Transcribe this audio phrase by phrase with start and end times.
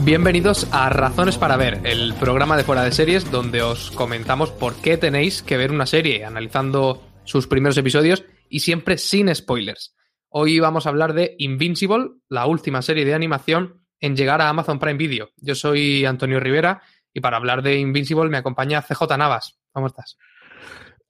[0.00, 4.74] Bienvenidos a Razones para Ver, el programa de fuera de series donde os comentamos por
[4.76, 9.96] qué tenéis que ver una serie, analizando sus primeros episodios y siempre sin spoilers.
[10.28, 14.78] Hoy vamos a hablar de Invincible, la última serie de animación en llegar a Amazon
[14.78, 15.30] Prime Video.
[15.38, 19.58] Yo soy Antonio Rivera y para hablar de Invincible me acompaña CJ Navas.
[19.72, 20.18] ¿Cómo estás?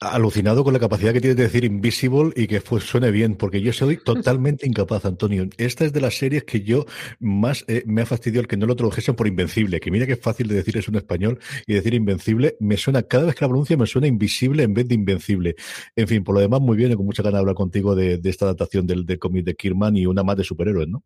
[0.01, 3.61] Alucinado con la capacidad que tienes de decir Invisible y que pues, suene bien, porque
[3.61, 5.49] yo soy totalmente incapaz, Antonio.
[5.57, 6.85] Esta es de las series que yo
[7.19, 10.13] más eh, me ha fastidiado el que no lo tradujesen por Invencible, que mira que
[10.13, 13.45] es fácil de decir eso en español y decir Invencible, me suena, cada vez que
[13.45, 15.57] la pronuncia me suena invisible en vez de Invencible.
[15.95, 18.21] En fin, por lo demás, muy bien y con mucha ganas de hablar contigo de,
[18.25, 21.05] esta adaptación del, del cómic de Kirman y una más de superhéroes, ¿no?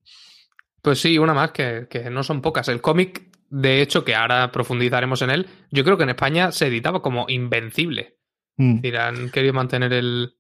[0.83, 2.69] Pues sí, una más, que, que no son pocas.
[2.69, 6.67] El cómic, de hecho, que ahora profundizaremos en él, yo creo que en España se
[6.69, 8.20] editaba como Invencible.
[8.61, 8.81] Mm.
[8.99, 10.37] han querido mantener el,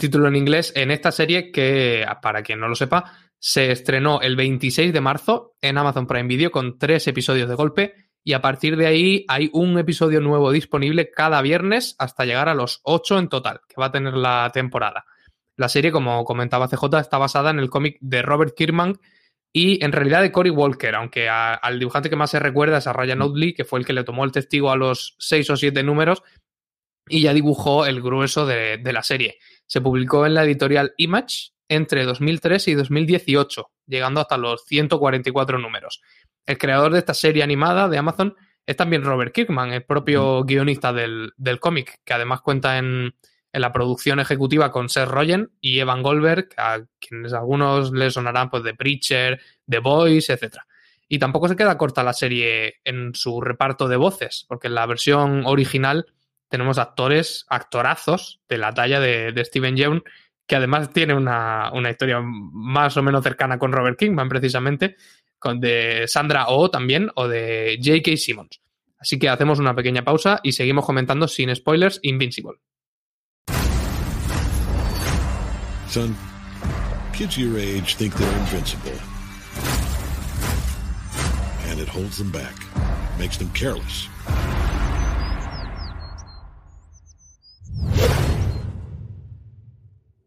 [0.00, 4.34] título en inglés en esta serie que, para quien no lo sepa, se estrenó el
[4.34, 7.94] 26 de marzo en Amazon Prime Video con tres episodios de golpe
[8.24, 12.54] y a partir de ahí hay un episodio nuevo disponible cada viernes hasta llegar a
[12.54, 15.04] los ocho en total que va a tener la temporada.
[15.56, 18.98] La serie, como comentaba CJ, está basada en el cómic de Robert Kirkman
[19.52, 22.94] y en realidad de Cory Walker, aunque al dibujante que más se recuerda es a
[22.94, 25.82] Ryan Oatley, que fue el que le tomó el testigo a los seis o siete
[25.82, 26.22] números
[27.10, 29.38] y ya dibujó el grueso de, la serie.
[29.66, 36.00] Se publicó en la editorial Image entre 2003 y 2018, llegando hasta los 144 números.
[36.46, 38.34] El creador de esta serie animada de Amazon
[38.66, 43.14] es también Robert Kirkman, el propio guionista del, cómic, que además cuenta en,
[43.52, 48.62] la producción ejecutiva con Seth Rogen y Evan Goldberg, a quienes algunos les sonarán pues,
[48.62, 50.58] de Preacher, The Voice, etc.
[51.08, 54.86] Y tampoco se queda corta la serie en su reparto de voces, porque en la
[54.86, 56.06] versión original
[56.50, 60.02] tenemos actores, actorazos de la talla de, Steven Yeun,
[60.46, 64.96] que además tiene una, historia más o menos cercana con Robert Kingman, precisamente,
[65.38, 68.16] con de Sandra Oh también, o de J.K.
[68.16, 68.60] Simmons.
[68.98, 72.58] Así que hacemos una pequeña pausa y seguimos comentando sin spoilers Invincible.
[75.88, 76.14] Son,
[77.12, 78.92] kids your age think they're invincible.
[81.70, 82.54] And it holds them back,
[83.18, 84.08] makes them careless.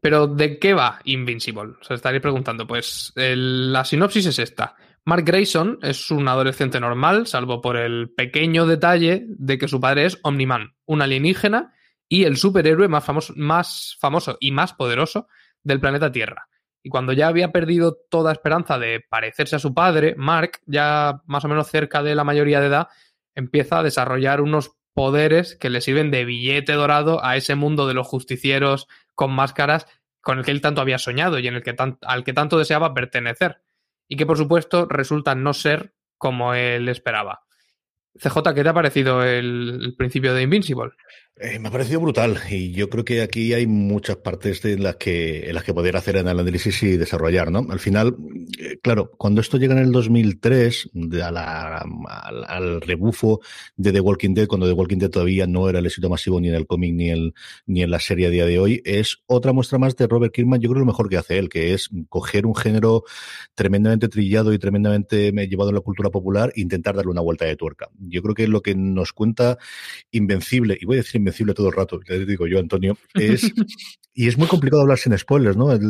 [0.04, 1.76] Pero ¿de qué va Invincible?
[1.80, 2.68] Se estaréis preguntando.
[2.68, 4.76] Pues la sinopsis es esta.
[5.06, 10.06] Mark Grayson es un adolescente normal, salvo por el pequeño detalle de que su padre
[10.06, 11.74] es Omniman, un alienígena
[12.10, 15.28] y el superhéroe más famoso, más famoso y más poderoso
[15.64, 16.50] del planeta Tierra.
[16.84, 21.46] Y cuando ya había perdido toda esperanza de parecerse a su padre, Mark, ya más
[21.46, 22.90] o menos cerca de la mayoría de edad,
[23.36, 27.94] empieza a desarrollar unos poderes que le sirven de billete dorado a ese mundo de
[27.94, 29.88] los justicieros con máscaras
[30.22, 32.94] con el que él tanto había soñado y en el que al que tanto deseaba
[32.94, 33.62] pertenecer.
[34.08, 37.44] Y que por supuesto resulta no ser como él esperaba.
[38.16, 40.92] CJ, ¿qué te ha parecido el, principio de Invincible?
[41.44, 44.96] Eh, me ha parecido brutal y yo creo que aquí hay muchas partes en las
[44.96, 47.68] que en las que poder hacer el análisis y desarrollar, ¿no?
[47.70, 48.16] Al final,
[48.58, 50.92] eh, claro, cuando esto llega en el 2003
[51.22, 53.42] al, rebufo
[53.76, 56.48] de The Walking Dead, cuando The Walking Dead todavía no era el éxito masivo ni
[56.48, 57.12] en el cómic ni,
[57.66, 60.62] ni en la serie a día de hoy, es otra muestra más de Robert Kirkman.
[60.62, 63.04] Yo creo lo mejor que hace él, que es coger un género
[63.54, 67.58] tremendamente trillado y tremendamente llevado a la cultura popular e intentar darle una vuelta de
[67.58, 67.90] tuerca.
[68.00, 69.58] Yo creo que lo que nos cuenta
[70.12, 73.52] Invencible, y voy a decir invencible todo el rato, te digo yo, Antonio, es,
[74.14, 75.72] y es muy complicado hablar sin spoilers, ¿no?
[75.72, 75.82] es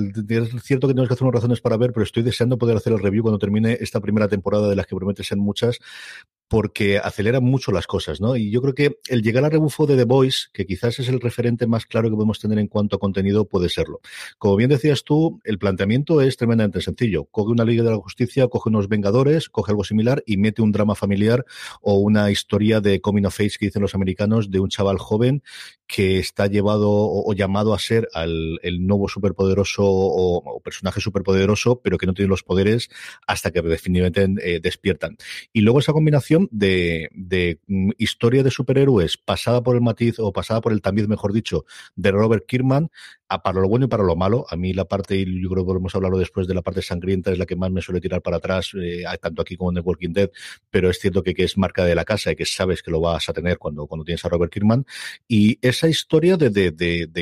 [0.64, 3.00] cierto que tenemos que hacer unas razones para ver, pero estoy deseando poder hacer el
[3.00, 5.80] review cuando termine esta primera temporada de las que promete ser muchas,
[6.48, 8.36] porque acelera mucho las cosas, ¿no?
[8.36, 11.20] Y yo creo que el llegar al rebufo de The Voice, que quizás es el
[11.20, 14.02] referente más claro que podemos tener en cuanto a contenido, puede serlo.
[14.38, 17.26] Como bien decías tú, el planteamiento es tremendamente sencillo.
[17.26, 20.72] Coge una Liga de la Justicia, coge unos Vengadores, coge algo similar y mete un
[20.72, 21.46] drama familiar
[21.82, 25.44] o una historia de coming of age que dicen los americanos de un chaval joven
[25.88, 31.98] que está llevado o, llamado a ser al, el nuevo superpoderoso o, personaje superpoderoso, pero
[31.98, 32.90] que no tiene los poderes
[33.28, 35.18] hasta que definitivamente eh, despiertan.
[35.52, 40.62] Y luego esa combinación de, mm, historia de superhéroes pasada por el matiz o pasada
[40.62, 41.66] por el tamiz, mejor dicho,
[41.96, 42.90] de Robert Kirkman,
[43.42, 44.46] para lo bueno y para lo malo.
[44.50, 46.82] A mí la parte, y yo creo que volvemos a hablarlo después de la parte
[46.82, 49.76] sangrienta, es la que más me suele tirar para atrás, eh, tanto aquí como en
[49.76, 50.30] The Walking Dead,
[50.70, 53.00] pero es cierto que, que, es marca de la casa y que sabes que lo
[53.00, 54.86] vas a tener cuando, cuando tienes a Robert Kirkman.
[55.28, 56.52] Y esa historia de,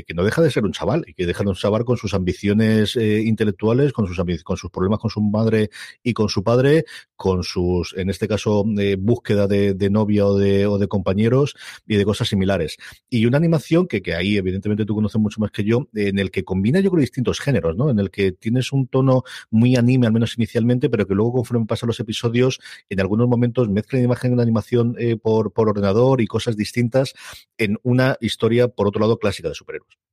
[0.05, 2.13] que no deja de ser un chaval y que deja de un chaval con sus
[2.13, 5.69] ambiciones eh, intelectuales, con sus, con sus problemas con su madre
[6.03, 6.85] y con su padre,
[7.15, 11.55] con sus, en este caso, eh, búsqueda de, novia o de, o de compañeros
[11.87, 12.77] y de cosas similares.
[13.09, 16.43] Y una animación que, ahí, evidentemente, tú conoces mucho más que yo, en el que
[16.43, 17.89] combina, yo creo, distintos géneros, ¿no?
[17.89, 21.65] En el que tienes un tono muy anime, al menos inicialmente, pero que luego, conforme
[21.65, 22.59] pasan los episodios,
[22.89, 27.13] en algunos momentos mezcla imagen de animación eh, por ordenador y cosas distintas
[27.57, 30.10] en una historia, por otro lado, clásica de superhéroes.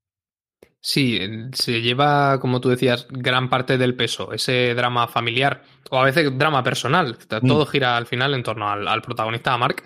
[0.80, 1.20] Sí,
[1.52, 6.36] se lleva, como tú decías, gran parte del peso, ese drama familiar o a veces
[6.38, 7.18] drama personal.
[7.28, 7.68] Todo mm.
[7.68, 9.82] gira al final en torno al, al protagonista, a Mark.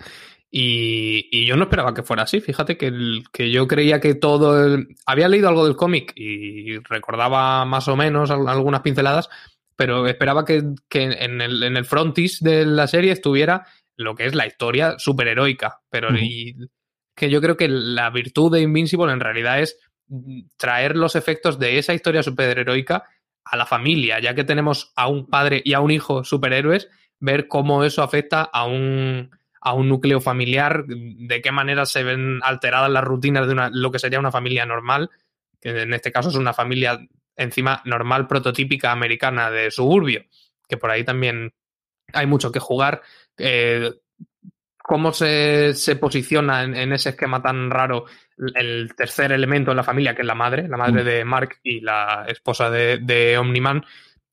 [0.55, 2.39] Y, yo no esperaba que fuera así.
[2.39, 4.63] Fíjate que, que yo creía que todo.
[4.63, 4.95] El...
[5.07, 9.29] Había leído algo del cómic y recordaba más o menos algunas pinceladas,
[9.75, 10.57] pero esperaba que,
[10.91, 13.65] en, el, en, el, frontis de la serie estuviera
[13.95, 15.81] lo que es la historia superheroica.
[15.89, 16.09] Pero
[17.15, 19.79] que yo creo que la virtud de Invincible en realidad es
[20.57, 23.03] traer los efectos de esa historia superheroica
[23.43, 26.89] a la familia, ya que tenemos a un padre y a un hijo superhéroes,
[27.19, 29.31] ver cómo eso afecta a un
[29.65, 33.91] a un núcleo familiar, de qué manera se ven alteradas las rutinas de una, lo
[33.91, 35.09] que sería una familia normal,
[35.61, 36.99] que en este caso es una familia
[37.37, 40.25] encima normal, prototípica americana de suburbio,
[40.67, 41.53] que por ahí también
[42.11, 43.01] hay mucho que jugar.
[43.37, 43.89] Eh,
[44.83, 48.05] cómo se, se posiciona en, ese esquema tan raro
[48.53, 51.05] el tercer elemento en la familia, que es la madre, la madre mm.
[51.05, 53.85] de Mark y la esposa de, de Omniman,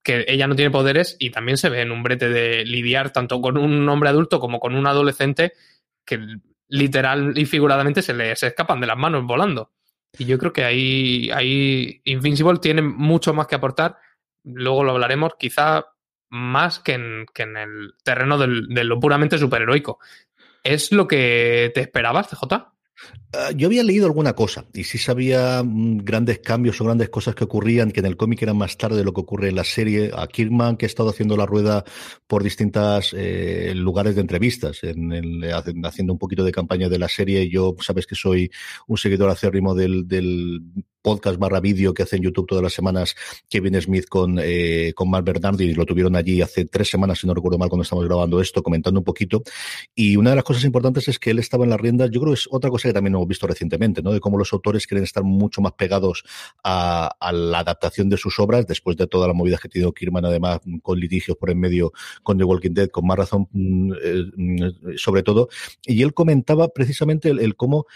[0.02, 3.40] que ella no tiene poderes y también se ve en un brete de lidiar tanto
[3.40, 5.52] con un hombre adulto como con un adolescente
[6.04, 6.18] que
[6.68, 9.70] literal y figuradamente se les escapan de las manos volando.
[10.18, 13.98] Y yo creo que ahí, ahí Invincible tiene mucho más que aportar.
[14.42, 15.84] Luego lo hablaremos, quizá
[16.30, 19.98] más que en, que en el terreno de lo puramente superheroico.
[20.64, 22.70] ¿Es lo que te esperabas, CJ?
[23.32, 27.34] Ah, yo había leído alguna cosa y sí sabía mm, grandes cambios o grandes cosas
[27.34, 29.64] que ocurrían, que en el cómic eran más tarde de lo que ocurre en la
[29.64, 30.10] serie.
[30.14, 31.84] A Kirkman, que ha estado haciendo la rueda
[32.26, 34.80] por distintos eh, lugares de entrevistas,
[35.84, 37.48] haciendo un poquito de campaña de la serie.
[37.48, 38.50] Yo, sabes que soy
[38.88, 40.60] un seguidor acérrimo del, del
[41.02, 43.14] podcast barra vídeo que hace en YouTube todas las semanas
[43.48, 47.34] Kevin Smith con, eh, con Mark Bernardi lo tuvieron allí hace tres semanas, si no
[47.34, 49.42] recuerdo mal, cuando estamos grabando esto, comentando un poquito.
[49.94, 52.32] Y una de las cosas importantes es que él estaba en las riendas, yo creo
[52.34, 54.12] que es otra cosa que también hemos visto recientemente, ¿no?
[54.12, 56.24] De cómo los autores quieren estar mucho más pegados
[56.64, 60.24] a, la adaptación de sus obras, después de todas las movidas que ha tenido Kirman,
[60.24, 61.92] además, con litigios por en medio
[62.22, 65.48] con The Walking Dead, con más razón, mm, eh, mm, sobre todo.
[65.84, 67.86] Y él comentaba precisamente el cómo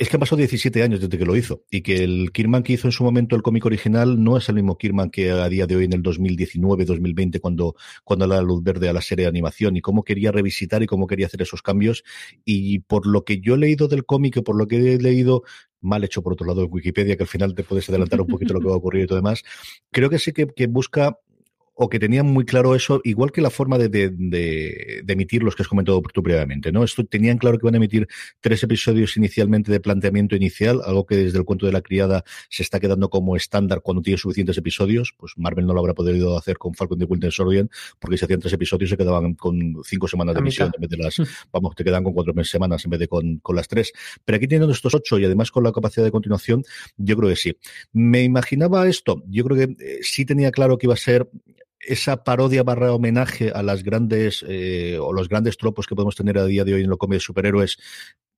[0.00, 2.72] es que han pasado 17 años desde que lo hizo y que el Kirman que
[2.72, 5.66] hizo en su momento el cómic original no es el mismo Kirman que a día
[5.66, 9.28] de hoy en el 2019-2020 cuando, cuando da la luz verde a la serie de
[9.28, 12.02] animación y cómo quería revisitar y cómo quería hacer esos cambios.
[12.46, 15.42] Y por lo que yo he leído del cómic y por lo que he leído,
[15.82, 18.54] mal hecho por otro lado en Wikipedia, que al final te puedes adelantar un poquito
[18.54, 19.42] lo que va a ocurrir y todo demás,
[19.90, 21.18] creo que sí que, que busca
[21.82, 25.56] o que tenían muy claro eso, igual que la forma de, de, de, emitir los
[25.56, 26.84] que has comentado tú previamente, ¿no?
[26.84, 28.06] Esto tenían claro que iban a emitir
[28.40, 32.62] tres episodios inicialmente de planteamiento inicial, algo que desde el cuento de la criada se
[32.62, 36.58] está quedando como estándar cuando tiene suficientes episodios, pues Marvel no lo habrá podido hacer
[36.58, 37.66] con Falcon de Winter Soldier,
[37.98, 40.98] porque si hacían tres episodios se quedaban con cinco semanas de emisión en vez de
[40.98, 41.24] las, mm.
[41.50, 43.90] vamos, te quedan con cuatro semanas en vez de con, con las tres.
[44.26, 46.62] Pero aquí teniendo estos ocho y además con la capacidad de continuación,
[46.98, 47.56] yo creo que sí.
[47.94, 51.26] Me imaginaba esto, yo creo que eh, sí tenía claro que iba a ser
[51.80, 56.38] esa parodia barra homenaje a las grandes eh, o los grandes tropos que podemos tener
[56.38, 57.78] a día de hoy en lo cómic de superhéroes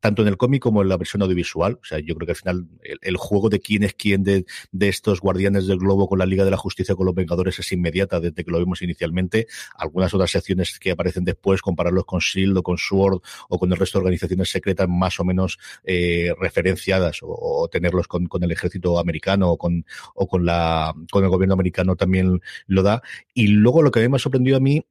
[0.02, 1.78] tanto en el cómic como en la versión audiovisual.
[1.80, 2.66] O sea, yo creo que al final
[3.02, 6.44] el, juego de quién es quién de, de, estos guardianes del globo con la Liga
[6.44, 9.46] de la Justicia con los Vengadores es inmediata desde que lo vimos inicialmente.
[9.76, 13.78] Algunas otras secciones que aparecen después, compararlos con SHIELD o con SWORD o con el
[13.78, 18.50] resto de organizaciones secretas más o menos eh, referenciadas o, o tenerlos con, con, el
[18.50, 23.02] ejército americano o con, o con, la, con el gobierno americano también lo da.
[23.34, 24.84] Y luego lo que me ha sorprendido a mí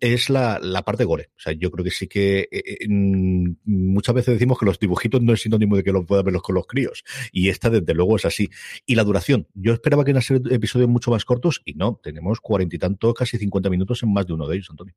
[0.00, 1.30] es la, la, parte gore.
[1.36, 4.78] O sea, yo creo que sí que eh, eh, mm, muchas veces decimos que los
[4.78, 7.04] dibujitos no es sinónimo de que los puedan verlos con los críos.
[7.32, 8.48] Y esta, desde luego, es así.
[8.86, 9.48] Y la duración.
[9.54, 12.78] Yo esperaba que iban a ser episodios mucho más cortos y no, tenemos cuarenta y
[12.78, 14.94] tantos, casi cincuenta minutos en más de uno de ellos, Antonio.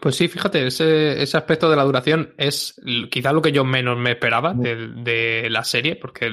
[0.00, 2.80] Pues sí, fíjate, ese, ese aspecto de la duración es
[3.10, 6.24] quizá lo que yo menos me esperaba de, de la serie, porque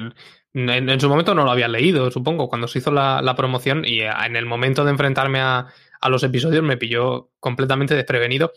[0.53, 3.83] en, en, su momento no lo había leído, supongo, cuando se hizo la, la promoción
[3.85, 5.67] y en el momento de enfrentarme a
[5.99, 8.51] a los episodios me pilló completamente desprevenido.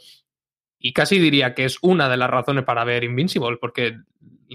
[0.78, 3.98] Y casi diría que es una de las razones para ver Invincible, porque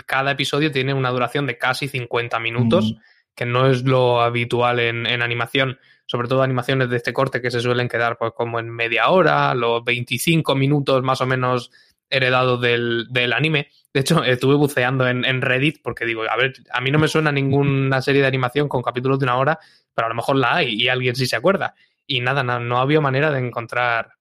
[0.05, 2.97] cada episodio tiene una duración de casi 50 minutos, mm.
[3.35, 5.77] que no es lo habitual en, en, animación,
[6.07, 9.53] sobre todo animaciones de este corte que se suelen quedar pues, como en media hora,
[9.53, 11.71] los 25 minutos más o menos
[12.09, 13.69] heredados del, del anime.
[13.93, 17.07] De hecho, estuve buceando en, en, Reddit porque digo, a ver, a mí no me
[17.07, 19.59] suena ninguna serie de animación con capítulos de una hora,
[19.93, 21.75] pero a lo mejor la hay y alguien sí se acuerda
[22.07, 24.15] y nada, no, no había manera de encontrar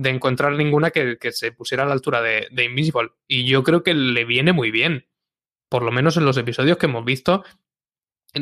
[0.00, 3.10] de encontrar ninguna que, que se pusiera a la altura de, de, Invisible.
[3.28, 5.06] Y yo creo que le viene muy bien.
[5.68, 7.44] Por lo menos en los episodios que hemos visto.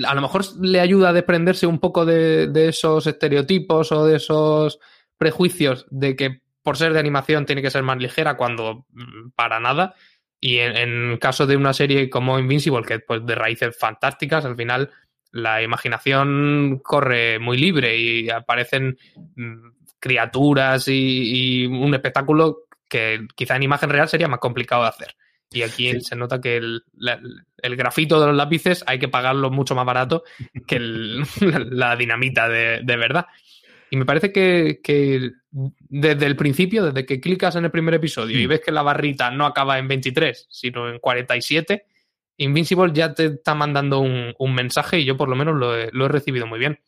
[0.07, 4.17] A lo mejor le ayuda a desprenderse un poco de, de esos estereotipos o de
[4.17, 4.79] esos
[5.17, 9.59] prejuicios de que por ser de animación tiene que ser más ligera cuando mm, para
[9.59, 9.97] nada.
[10.39, 14.55] Y en, en caso de una serie como Invincible, que pues de raíces fantásticas, al
[14.55, 14.93] final
[15.33, 18.99] la imaginación corre muy libre y aparecen
[19.37, 19.69] mm,
[20.01, 25.17] criaturas y, y, un espectáculo que quizá en imagen real sería más complicado de hacer.
[25.51, 26.01] Y aquí sí.
[26.03, 27.21] se nota que el, la,
[27.63, 30.25] el, grafito de los lápices hay que pagarlo mucho más barato
[30.67, 31.23] que el,
[31.71, 33.27] la dinamita de, de, verdad.
[33.91, 38.39] Y me parece que, que, desde el principio, desde que clicas en el primer episodio
[38.39, 41.87] y ves que la barrita no acaba en 23, sino en 47,
[42.39, 46.07] Invincible ya te está mandando un, mensaje y yo por lo menos lo he, lo
[46.07, 46.81] he recibido muy bien.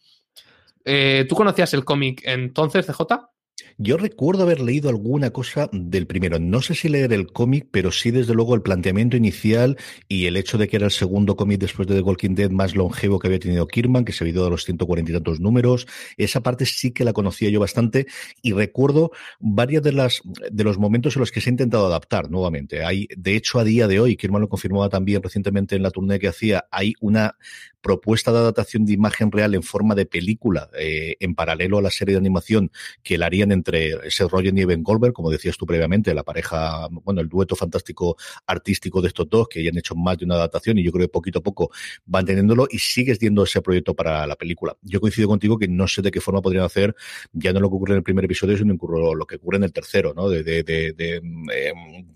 [0.85, 3.31] Eh, ¿Tú conocías el cómic entonces, CJ?
[3.79, 6.39] Yo recuerdo haber leído alguna cosa del primero.
[6.39, 9.77] No sé si leer el cómic, pero sí, desde luego, el planteamiento inicial
[10.09, 12.75] y el hecho de que era el segundo cómic después de The Walking Dead más
[12.75, 15.87] longevo que había tenido Kirman, que se había ido a los 140 y tantos números.
[16.17, 18.07] Esa parte sí que la conocía yo bastante
[18.43, 22.31] y recuerdo varios de, las, de los momentos en los que se ha intentado adaptar
[22.31, 22.85] nuevamente.
[22.85, 26.19] Hay, de hecho, a día de hoy, Kirman lo confirmaba también recientemente en la tournée
[26.19, 27.37] que hacía, hay una
[27.81, 31.91] propuesta de adaptación de imagen real en forma de película eh, en paralelo a la
[31.91, 32.71] serie de animación
[33.03, 36.89] que la harían entre Seth Rogen y Evan Goldberg, como decías tú previamente, la pareja,
[36.91, 38.17] bueno, el dueto fantástico
[38.47, 41.07] artístico de estos dos que ya han hecho más de una adaptación y yo creo
[41.07, 41.71] que poquito a poco
[42.07, 44.77] van teniéndolo y sigues viendo ese proyecto para la película.
[44.83, 46.95] Yo coincido contigo que no sé de qué forma podrían hacer
[47.33, 48.77] ya no lo que ocurre en el primer episodio, sino
[49.15, 50.29] lo que ocurre en el tercero, ¿no?
[50.29, 51.73] De, de, de, eh,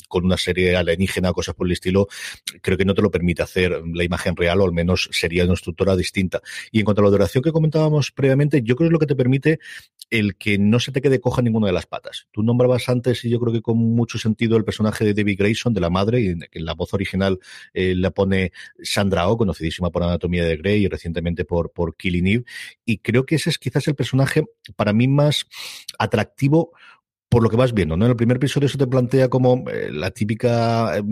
[0.08, 2.08] con una serie alienígena, cosas por el estilo,
[2.60, 5.54] creo que no te lo permite hacer la imagen real o al menos sería una
[5.54, 6.40] estructura distinta.
[6.70, 9.06] Y en cuanto a la duración que comentábamos previamente, yo creo que es lo que
[9.06, 9.58] te permite
[10.10, 12.26] el que no se te quede coja ninguna de las patas.
[12.30, 15.74] Tú nombrabas antes, y yo creo que con mucho sentido, el personaje de Debbie Grayson,
[15.74, 17.38] de la madre, y en, la voz original
[17.72, 18.52] eh, la pone
[18.82, 22.44] Sandra Oh, conocidísima por Anatomía de Grey y recientemente por, por Killing Eve.
[22.84, 24.44] Y creo que ese es quizás el personaje
[24.76, 25.46] para mí más
[25.98, 26.72] atractivo
[27.34, 28.04] por lo que vas viendo, ¿no?
[28.04, 31.02] En el primer episodio se te plantea como eh, la típica eh,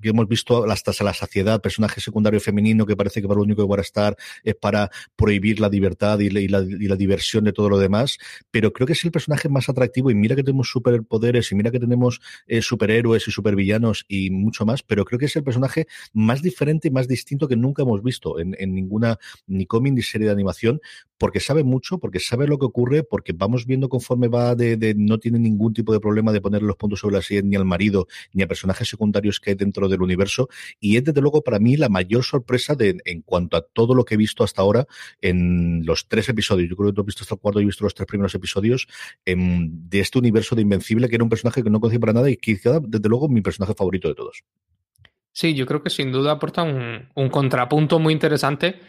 [0.00, 3.66] que hemos visto hasta la saciedad, personaje secundario femenino que parece que para lo único
[3.66, 7.42] que va estar es para prohibir la libertad y la, y, la, y la, diversión
[7.42, 8.16] de todo lo demás,
[8.52, 11.72] pero creo que es el personaje más atractivo y mira que tenemos superpoderes y mira
[11.72, 15.88] que tenemos eh, superhéroes y supervillanos y mucho más, pero creo que es el personaje
[16.12, 19.18] más diferente y más distinto que nunca hemos visto en, ninguna
[19.48, 20.80] ni cómic ni serie de animación,
[21.18, 25.18] porque sabe mucho, porque sabe lo que ocurre, porque vamos viendo conforme va de no
[25.18, 27.64] tiene ningún ningún tipo de problema de poner los puntos sobre la silla ni al
[27.64, 30.48] marido, ni a personajes secundarios que hay dentro del universo.
[30.80, 34.04] Y es desde luego para mí la mayor sorpresa de, en cuanto a todo lo
[34.04, 34.86] que he visto hasta ahora
[35.20, 36.68] en los tres episodios.
[36.68, 38.34] Yo creo que tú has visto hasta el cuarto y he visto los tres primeros
[38.34, 38.86] episodios
[39.24, 42.30] em, de este universo de Invencible, que era un personaje que no conocía para nada
[42.30, 44.42] y quizá, desde luego, mi personaje favorito de todos.
[45.32, 48.80] Sí, yo creo que sin duda aporta un, contrapunto muy interesante,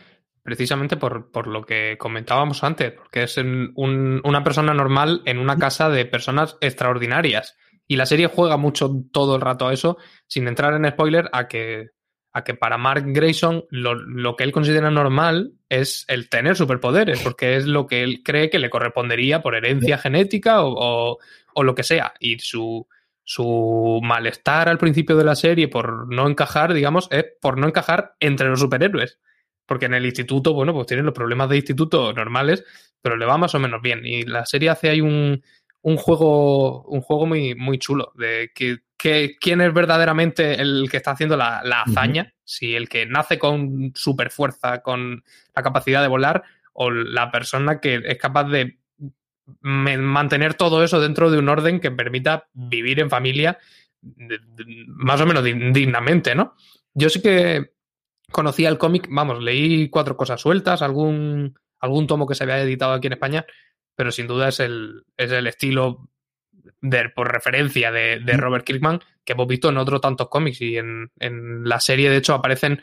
[0.48, 5.89] precisamente por, por, lo que comentábamos antes, porque es una persona normal en una casa
[5.89, 7.58] de personas extraordinarias.
[7.86, 11.50] Y la serie juega mucho todo el rato a eso, sin entrar en spoiler, a
[11.50, 11.89] que,
[12.32, 17.22] a que para Mark Grayson lo, lo que él considera normal es el tener superpoderes,
[17.24, 21.18] porque es lo que él cree que le correspondería por herencia genética o,
[21.56, 22.13] o lo que sea.
[22.22, 22.88] Y su,
[23.25, 28.16] su malestar al principio de la serie por no encajar, digamos, es por no encajar
[28.22, 29.20] entre los superhéroes.
[29.67, 32.63] Porque en el instituto, bueno, pues tienen los problemas de instituto normales,
[33.01, 34.05] pero le va más o menos bien.
[34.05, 35.43] Y la serie hace ahí un,
[35.81, 38.79] un juego, un juego muy, muy chulo de que,
[39.39, 44.31] quién es verdaderamente el que está haciendo la, hazaña, si el que nace con super
[44.31, 45.24] fuerza, con
[45.55, 46.43] la capacidad de volar,
[46.74, 48.79] o la persona que es capaz de
[49.62, 53.57] mantener todo eso dentro de un orden que permita vivir en familia
[54.88, 56.55] más o menos dignamente, ¿no?
[56.93, 57.76] Yo sí que
[58.31, 62.93] conocía el cómic, vamos, leí cuatro cosas sueltas, algún, algún tomo que se había editado
[62.93, 63.46] aquí en España,
[63.96, 66.10] pero sin duda es el, es el estilo
[66.81, 70.77] de, por referencia de, de Robert Kirkman que hemos visto en otros tantos cómics y
[70.77, 72.81] en, en la serie de hecho aparecen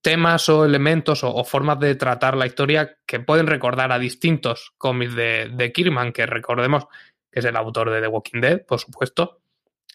[0.00, 5.14] temas o elementos o, formas de tratar la historia que pueden recordar a distintos cómics
[5.14, 6.86] de, de Kirman, que recordemos
[7.30, 9.40] que es el autor de The Walking Dead, por supuesto.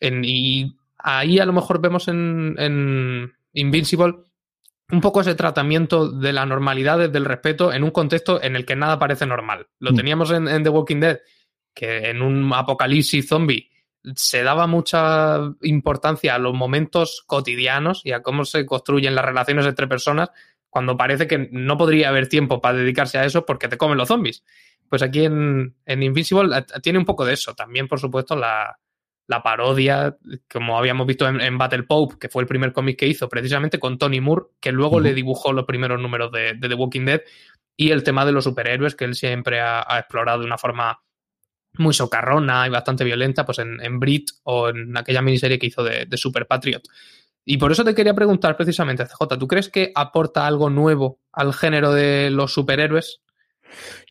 [0.02, 4.16] y ahí a lo mejor vemos en, en, Invincible
[4.92, 8.76] un poco ese tratamiento de la normalidad, del respeto, en un contexto en el que
[8.76, 9.68] nada parece normal.
[9.80, 9.96] Lo mm.
[9.96, 11.20] teníamos en, en The Walking Dead,
[11.74, 13.70] que en un apocalipsis zombie
[14.16, 19.66] se daba mucha importancia a los momentos cotidianos y a cómo se construyen las relaciones
[19.66, 20.30] entre personas
[20.70, 24.08] cuando parece que no podría haber tiempo para dedicarse a eso porque te comen los
[24.08, 24.44] zombies.
[24.90, 27.54] Pues aquí en, en Invincible eh, tiene un poco de eso.
[27.56, 28.78] También, por supuesto, la,
[29.28, 30.18] parodia,
[30.52, 33.98] como habíamos visto en, Battle Pope, que fue el primer cómic que hizo, precisamente con
[33.98, 37.22] Tony Moore, que luego le dibujó los primeros números de, The Walking Dead,
[37.76, 41.00] y el tema de los superhéroes, que él siempre ha explorado de una forma
[41.78, 45.84] muy socarrona y bastante violenta, pues en, en Brit o en aquella miniserie que hizo
[45.84, 46.84] de, de, Super Patriot.
[47.46, 51.54] Y por eso te quería preguntar precisamente, CJ, ¿tú crees que aporta algo nuevo al
[51.54, 53.22] género de los superhéroes?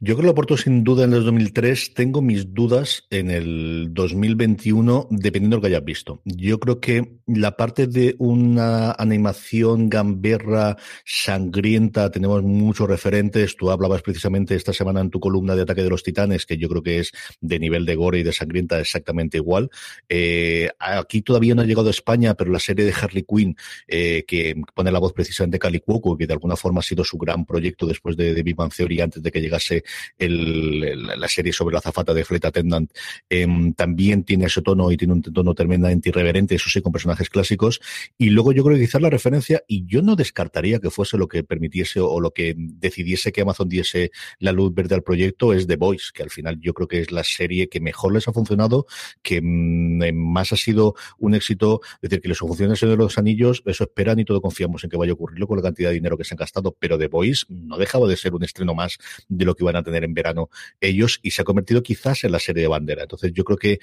[0.01, 1.95] Yo creo que lo aporto sin duda en el 2003.
[1.95, 6.21] Tengo mis dudas en el 2021, dependiendo de lo que hayas visto.
[6.25, 13.57] Yo creo que la parte de una animación gamberra, sangrienta, tenemos muchos referentes.
[13.57, 16.69] Tú hablabas precisamente esta semana en tu columna de Ataque de los Titanes, que yo
[16.69, 19.71] creo que es de nivel de gore y de sangrienta exactamente igual.
[20.09, 23.57] Eh, aquí todavía no ha llegado a España, pero la serie de Harley Quinn,
[23.87, 27.05] eh, que pone la voz precisamente de Cali Cuoco, que de alguna forma ha sido
[27.05, 31.75] su gran proyecto después de, de Big Bang Theory antes de que la serie sobre
[31.75, 32.91] la zafata de Flight Attendant
[33.29, 37.29] em, también tiene ese tono y tiene un tono tremendamente irreverente, eso sí, con personajes
[37.29, 37.81] clásicos.
[38.19, 41.29] Y luego yo creo que quizás la referencia, y yo no descartaría que fuese lo
[41.29, 45.67] que permitiese o lo que decidiese que Amazon diese la luz verde al proyecto, es
[45.67, 48.33] The Voice, que al final yo creo que es la serie que mejor les ha
[48.33, 48.87] funcionado,
[49.23, 53.19] que mm, más ha sido un éxito, es decir, que les funciona el de los
[53.19, 55.95] Anillos, eso esperan y todo confiamos en que vaya a ocurrirlo con la cantidad de
[55.95, 58.99] dinero que se han gastado, pero The Voice no dejaba de ser un estreno más
[59.29, 60.51] de lo que iban a tener en verano
[60.81, 63.03] ellos y se ha convertido quizás en la serie de bandera.
[63.03, 63.79] Entonces yo creo que eh,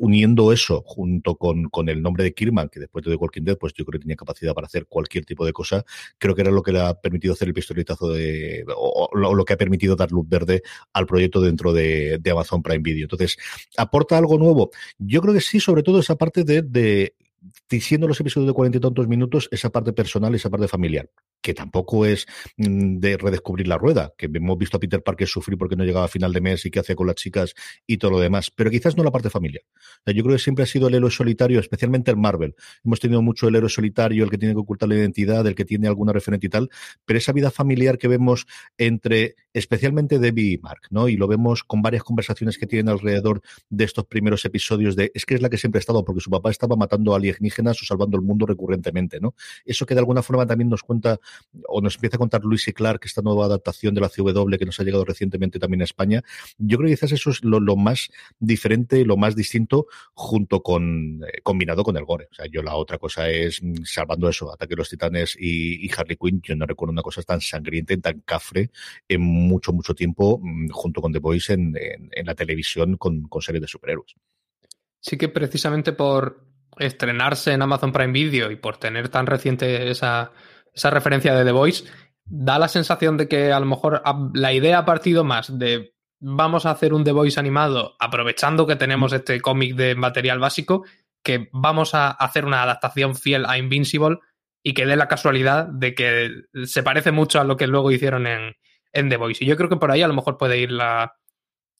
[0.00, 3.58] uniendo eso junto con, con el nombre de Kirman, que después de The Walking Dead,
[3.58, 5.84] pues yo creo que tenía capacidad para hacer cualquier tipo de cosa,
[6.18, 9.52] creo que era lo que le ha permitido hacer el pistoletazo de, o, lo, que
[9.52, 13.04] ha permitido dar luz verde al proyecto dentro de, de Amazon Prime Video.
[13.04, 13.36] Entonces,
[13.76, 14.70] ¿aporta algo nuevo?
[14.98, 17.14] Yo creo que sí, sobre todo esa parte de, de
[17.68, 21.10] siendo los episodios de cuarenta y tantos minutos, esa parte personal y esa parte familiar
[21.46, 25.56] que tampoco es mm, de redescubrir la rueda, que hemos visto a Peter Parker sufrir
[25.56, 27.54] porque no llegaba a final de mes y qué hace con las chicas
[27.86, 29.62] y todo lo demás, pero quizás no la parte familiar.
[30.06, 32.56] yo creo que siempre ha sido el héroe solitario, especialmente en Marvel.
[32.84, 35.64] Hemos tenido mucho el héroe solitario, el que tiene que ocultar la identidad, el que
[35.64, 36.68] tiene alguna referente y tal,
[37.04, 38.46] pero esa vida familiar que vemos
[38.76, 41.08] entre especialmente Debbie y Mark, ¿no?
[41.08, 45.24] Y lo vemos con varias conversaciones que tienen alrededor de estos primeros episodios de es
[45.24, 47.80] que es la que siempre ha estado porque su papá estaba matando a alguien alienígenas
[47.82, 49.34] o salvando el mundo recurrentemente, ¿no?
[49.64, 51.18] Eso que de alguna forma también nos cuenta
[51.66, 54.66] o nos empieza a contar Luis y Clark, esta nueva adaptación de la CW que
[54.66, 56.22] nos ha llegado recientemente también a España.
[56.58, 58.08] Yo creo que quizás eso es lo, más
[58.38, 62.28] diferente, lo más distinto, junto con, eh, combinado con el gore.
[62.30, 65.90] O sea, yo la otra cosa es, mm, salvando eso, Ataque de los Titanes y,
[65.96, 68.70] Harley Quinn, yo no recuerdo una cosa tan sangrienta y tan cafre
[69.08, 71.74] en mucho, mucho tiempo, mm, junto con The Voice en,
[72.24, 74.16] la televisión con series de superhéroes.
[75.06, 76.44] Sí que precisamente por
[76.78, 80.32] estrenarse en Amazon Prime Video y por tener tan reciente esa,
[80.72, 81.84] esa referencia de The Voice,
[82.24, 84.02] da la sensación de que a lo mejor
[84.34, 88.76] la idea ha partido más de vamos a hacer un The Voice animado aprovechando que
[88.76, 90.84] tenemos este cómic de material básico,
[91.22, 94.18] que vamos a hacer una adaptación fiel a Invincible
[94.62, 96.30] y que dé la casualidad de que
[96.64, 98.54] se parece mucho a lo que luego hicieron en,
[98.92, 99.44] en The Voice.
[99.44, 101.14] Y yo creo que por ahí a lo mejor puede ir la,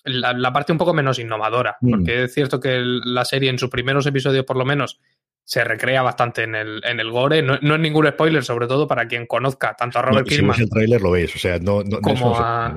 [0.06, 1.90] la, parte un poco menos innovadora, mm.
[1.90, 5.00] porque es cierto que la serie en sus primeros episodios por lo menos
[5.44, 7.42] se recrea bastante en el, en el gore.
[7.42, 10.56] No, es ningún spoiler, sobre todo para quien conozca tanto a Robert Kirkman.
[10.56, 12.74] Si el tráiler lo veis, o sea, no, como a,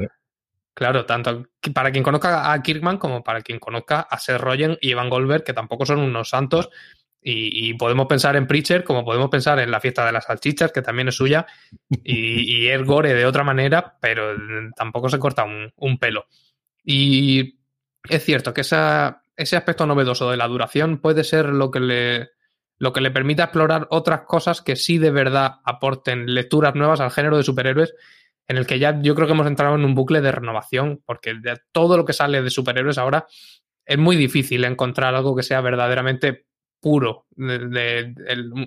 [0.80, 4.92] Claro, tanto para quien conozca a Kirkman como para quien conozca a Seth Rogen y
[4.92, 6.70] Evan Goldberg, que tampoco son unos santos.
[7.22, 10.82] Y, podemos pensar en Preacher como podemos pensar en la fiesta de las salchichas, que
[10.82, 11.46] también es suya,
[11.90, 14.38] y, es gore de otra manera, pero
[14.74, 16.28] tampoco se corta un, un pelo.
[16.92, 17.60] Y
[18.10, 22.30] es cierto que esa, ese aspecto novedoso de la duración puede ser lo que le
[22.80, 27.12] lo que le permita explorar otras cosas que sí de verdad aporten lecturas nuevas al
[27.12, 27.94] género de superhéroes,
[28.48, 31.36] en el que ya yo creo que hemos entrado en un bucle de renovación, porque
[31.36, 33.28] de todo lo que sale de superhéroes ahora
[33.86, 36.48] es muy difícil encontrar algo que sea verdaderamente
[36.80, 38.16] puro, de,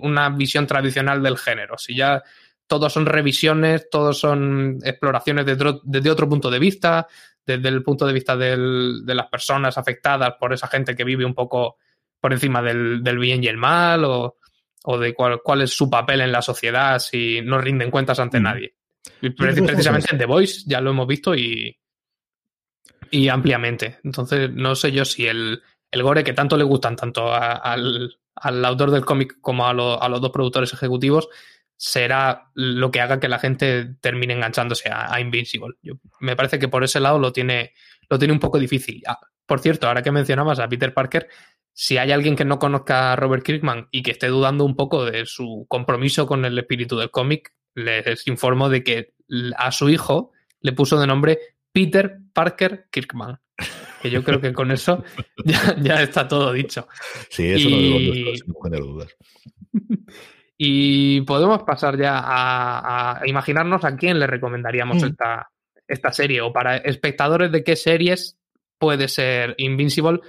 [0.01, 1.77] una visión tradicional del género.
[1.77, 2.23] Si ya
[2.67, 7.07] todos son revisiones, todos son exploraciones desde otro punto de vista,
[7.45, 11.33] desde el punto de vista de las personas afectadas por esa gente que vive un
[11.33, 11.77] poco
[12.19, 14.37] por encima del, bien y el mal, o,
[14.97, 18.43] de cuál, cuál, es su papel en la sociedad si no rinden cuentas ante mm.
[18.43, 18.75] nadie.
[19.37, 21.77] precisamente en The Voice ya lo hemos visto y,
[23.11, 23.99] y ampliamente.
[24.03, 28.65] Entonces, no sé yo si el, el gore que tanto le gustan tanto al, al,
[28.65, 31.27] autor del cómic como a, a, los dos productores ejecutivos
[31.85, 35.75] será lo que haga que la gente termine enganchándose a, Invincible.
[36.21, 37.73] me parece que por ese lado lo tiene,
[38.09, 39.03] lo tiene un poco difícil.
[39.05, 41.27] Ah, por cierto, ahora que mencionabas a Peter Parker,
[41.73, 45.03] si hay alguien que no conozca a Robert Kirkman y que esté dudando un poco
[45.03, 49.13] de su compromiso con el espíritu del cómic, les informo de que
[49.57, 51.39] a su hijo le puso de nombre
[51.73, 53.41] Peter Parker Kirkman.
[54.01, 55.03] Que yo creo que con eso
[55.81, 56.87] ya, está todo dicho.
[57.29, 58.41] Sí, eso y...
[58.71, 59.17] no dudas.
[60.65, 65.07] Y podemos pasar ya a, imaginarnos a quién le recomendaríamos mm.
[65.07, 65.51] esta,
[65.85, 68.37] esta serie o para espectadores de qué series
[68.77, 70.21] puede ser Invincible,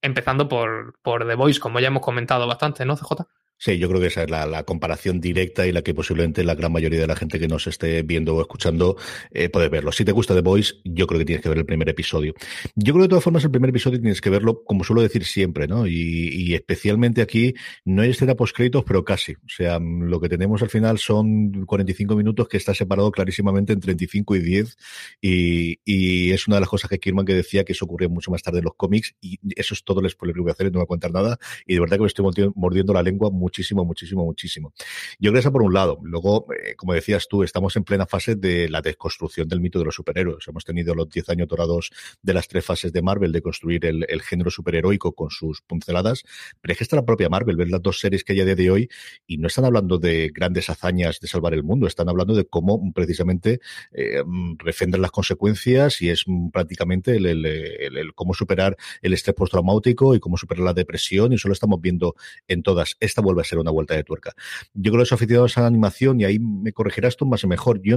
[0.00, 3.26] empezando por, por The Voice, como ya hemos comentado bastante, ¿no, CJ?
[3.62, 6.72] Sí, yo creo que esa es la, comparación directa y la que posiblemente la gran
[6.72, 8.96] mayoría de la gente que nos esté viendo o escuchando
[9.32, 9.92] eh, puede verlo.
[9.92, 12.32] Si te gusta The Voice, yo creo que tienes que ver el primer episodio.
[12.74, 15.26] Yo creo que de todas formas el primer episodio tienes que verlo, como suelo decir
[15.26, 15.86] siempre, ¿no?
[15.86, 17.52] Y, especialmente aquí
[17.84, 19.32] no hay escena post-créditos, pero casi.
[19.34, 23.80] O sea, lo que tenemos al final son 45 minutos que está separado clarísimamente en
[23.80, 24.76] 35 y 10
[25.20, 28.42] y, es una de las cosas que Kirman que decía que eso ocurría mucho más
[28.42, 30.78] tarde en los cómics y eso es todo el spoiler que voy a hacer, no
[30.78, 34.24] voy a contar nada y de verdad que me estoy mordiendo la lengua muchísimo, muchísimo,
[34.24, 34.72] muchísimo.
[35.18, 35.98] Yo creo que eso por un lado.
[36.02, 39.84] Luego, eh, como decías tú, estamos en plena fase de la desconstrucción del mito de
[39.86, 40.46] los superhéroes.
[40.46, 41.90] Hemos tenido los 10 años dorados
[42.22, 46.22] de las tres fases de Marvel de construir el, género superheroico con sus pinceladas,
[46.60, 48.54] pero es que está la propia Marvel, ver las dos series que hay a día
[48.54, 48.88] de hoy
[49.26, 52.92] y no están hablando de grandes hazañas de salvar el mundo, están hablando de cómo
[52.92, 53.60] precisamente
[53.92, 54.22] eh,
[54.58, 60.36] refender las consecuencias y es prácticamente el, el, cómo superar el estrés postraumático y cómo
[60.36, 62.14] superar la depresión y eso lo estamos viendo
[62.46, 62.96] en todas.
[63.00, 64.32] Esta vuelve a ser una vuelta de tuerca.
[64.74, 67.48] Yo creo que los aficionados a la animación, y ahí me corregirás tú más o
[67.48, 67.96] mejor, yo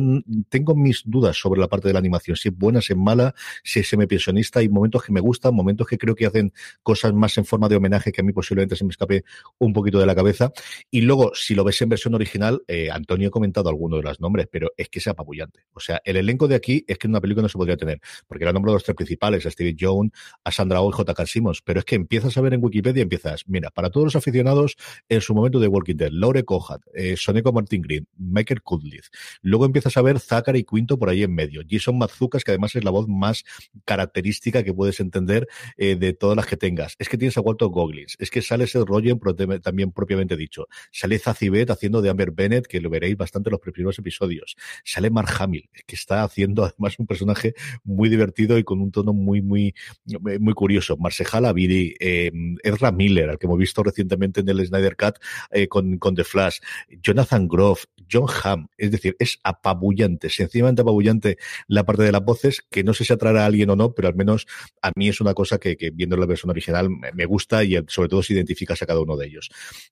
[0.49, 3.33] tengo mis dudas sobre la parte de la animación, si es buena, si es mala,
[3.63, 7.37] si es semi-pensionista, hay momentos que me gustan, momentos que creo que hacen cosas más
[7.37, 9.23] en forma de homenaje que a mí posiblemente se me escape
[9.59, 10.51] un poquito de la cabeza.
[10.89, 14.19] Y luego, si lo ves en versión original, eh, Antonio ha comentado alguno de los
[14.19, 15.61] nombres, pero es que es apabullante.
[15.73, 17.99] O sea, el elenco de aquí es que en una película no se podría tener,
[18.27, 20.11] porque era nombre de los tres principales, a Steve Jones,
[20.43, 21.25] a Sandra Oh y J.K.
[21.25, 24.75] Simmons, pero es que empiezas a ver en Wikipedia, empiezas, mira, para todos los aficionados,
[25.09, 29.09] en su momento de Walking Dead, Laure Cohat, eh, Soneco Martin Green, Michael Kudlitz.
[29.41, 31.61] Luego empiezas a ver Zachary Quinto por ahí en medio.
[31.69, 33.43] Jason Mazucas, que además es la voz más
[33.85, 36.95] característica que puedes entender eh, de todas las que tengas.
[36.99, 39.19] Es que tienes a Walter Goggins, es que sale Seth Rogen
[39.61, 40.67] también propiamente dicho.
[40.91, 44.55] Sale Zazibet haciendo de Amber Bennett, que lo veréis bastante en los primeros episodios.
[44.83, 49.13] Sale Mark Hamill, que está haciendo además un personaje muy divertido y con un tono
[49.13, 49.75] muy, muy,
[50.39, 50.97] muy curioso.
[50.97, 52.31] Marcejala Viri, eh,
[52.93, 55.15] Miller, al que hemos visto recientemente en el Snyder Cut,
[55.49, 56.59] eh, con, con The Flash,
[57.01, 61.37] Jonathan Groff, John Hamm, es decir, es apabullante, sencillamente apabullante
[61.67, 64.07] la parte de las voces, que no sé si atraerá a alguien o no, pero
[64.07, 64.47] al menos
[64.81, 68.23] a mí es una cosa que, viendo la versión original me gusta y sobre todo
[68.23, 69.49] si identificas a cada uno de ellos.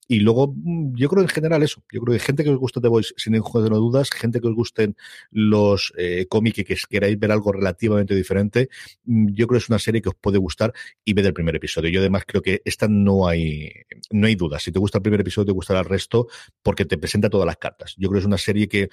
[0.08, 2.80] Y luego, mm, yo creo en general eso, yo creo que gente que os gusta
[2.80, 4.96] The Voice, sin ningún de dudas, gente que os gusten
[5.30, 8.68] los eh, cómics y que queráis ver algo relativamente diferente,
[9.04, 10.72] mm, yo creo que es una serie que os puede gustar
[11.04, 11.90] y ver el primer episodio.
[11.90, 13.70] Yo además creo que esta no hay,
[14.10, 14.58] no hay duda.
[14.58, 16.28] Si te gusta el primer episodio, te gustará el resto
[16.62, 17.94] porque te presenta todas las cartas.
[17.96, 18.90] Yo creo que es una serie que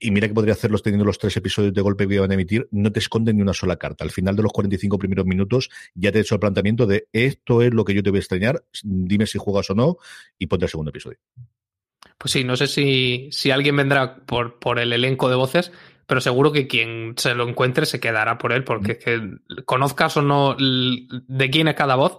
[0.00, 2.66] y mira que podría hacerlos teniendo los tres episodios de golpe que iban a emitir,
[2.70, 4.02] no te esconden ni una sola carta.
[4.02, 7.60] Al final de los 45 primeros minutos ya te he hecho el planteamiento de esto
[7.60, 9.98] es lo que yo te voy a extrañar, dime si juegas o no
[10.38, 11.18] y ponte el segundo episodio.
[12.16, 15.70] Pues sí, no sé si, si alguien vendrá por, por el elenco de voces,
[16.06, 20.22] pero seguro que quien se lo encuentre se quedará por él, porque que conozcas o
[20.22, 22.18] no de quién es cada voz,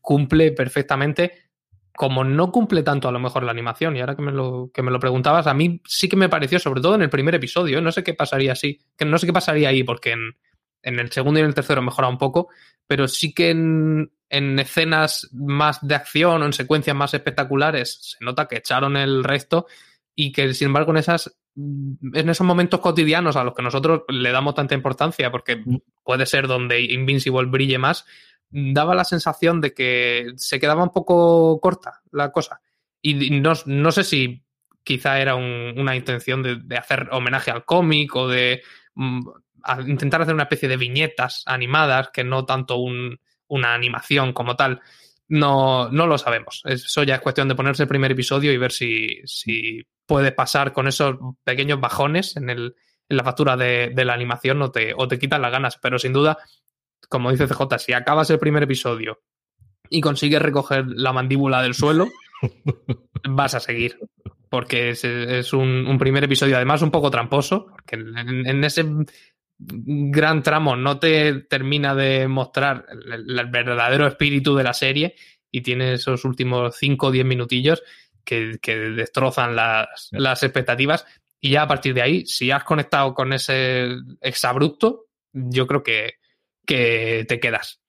[0.00, 1.49] cumple perfectamente
[2.00, 4.80] como no cumple tanto a lo mejor la animación, y ahora que me lo, que
[4.80, 7.78] me lo preguntabas, a mí sí que me pareció, sobre todo en el primer episodio,
[7.82, 10.34] no sé qué pasaría así, que no sé qué pasaría ahí, porque en,
[10.80, 12.48] en el segundo y en el tercero mejora un poco,
[12.86, 18.24] pero sí que en, en, escenas más de acción o en secuencias más espectaculares se
[18.24, 19.66] nota que echaron el resto
[20.14, 24.32] y que sin embargo en esas en esos momentos cotidianos a los que nosotros le
[24.32, 25.62] damos tanta importancia porque
[26.02, 28.06] puede ser donde Invincible brille más
[28.50, 32.60] daba la sensación de que se quedaba un poco corta la cosa.
[33.02, 34.44] Y no, no sé si
[34.82, 38.62] quizá era una intención de, hacer homenaje al cómic o de
[38.94, 39.20] mm,
[39.86, 44.80] intentar hacer una especie de viñetas animadas, que no tanto una animación como tal.
[45.28, 46.62] No, no lo sabemos.
[46.64, 50.72] Eso ya es cuestión de ponerse el primer episodio y ver si, si puede pasar
[50.72, 52.74] con esos pequeños bajones en, el,
[53.08, 55.78] en la factura de, de la animación o te, o te quitan las ganas.
[55.80, 56.36] Pero sin duda
[57.08, 59.20] como dice CJ, si acabas el primer episodio
[59.88, 62.08] y consigues recoger la mandíbula del suelo,
[63.28, 63.98] vas a seguir.
[64.48, 68.84] Porque es, un, primer episodio, además, un poco tramposo, porque en, ese
[69.58, 75.14] gran tramo no te termina de mostrar el, verdadero espíritu de la serie
[75.52, 77.82] y tiene esos últimos 5 o 10 minutillos
[78.24, 81.06] que, destrozan las, las, expectativas.
[81.40, 83.88] Y ya a partir de ahí, si has conectado con ese
[84.20, 86.19] exabrupto, yo creo que,
[86.66, 87.80] que te quedas.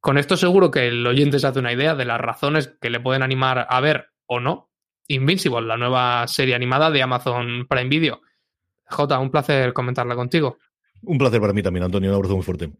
[0.00, 3.00] Con esto seguro que el oyente se hace una idea de las razones que le
[3.00, 4.72] pueden animar a ver o no
[5.08, 8.20] Invincible, la nueva serie animada de Amazon Prime Video.
[8.86, 10.58] J, un placer comentarla contigo.
[11.02, 12.10] Un placer para mí también, Antonio.
[12.10, 12.70] Un abrazo muy fuerte.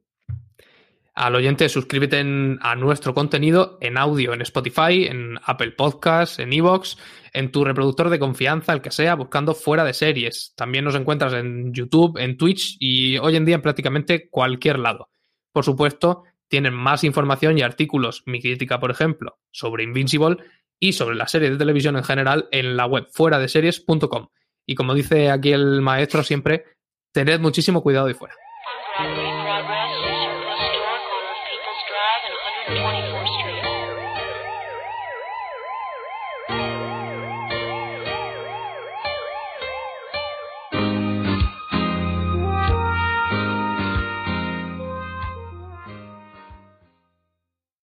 [1.14, 6.96] Al oyente, suscríbete a nuestro contenido en audio en Spotify, en Apple Podcasts, en Evox,
[7.34, 10.54] en tu reproductor de confianza, el que sea, buscando fuera de series.
[10.56, 15.10] También nos encuentras en YouTube, en Twitch y hoy en día en prácticamente cualquier lado.
[15.52, 20.38] Por supuesto, tienen más información y artículos, mi crítica, por ejemplo, sobre Invincible
[20.78, 24.28] y sobre la serie de televisión en general en la web fuera de series.com.
[24.66, 26.64] Y como dice aquí el maestro siempre,
[27.12, 28.34] tened muchísimo cuidado y fuera.